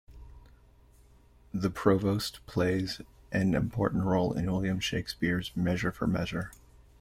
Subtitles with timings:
[1.53, 3.01] The Provost plays
[3.31, 6.51] an important role in William Shakespeare's "Measure for Measure".